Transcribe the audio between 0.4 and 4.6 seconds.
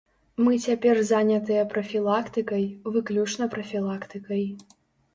Мы цяпер занятыя прафілактыкай, выключна прафілактыкай.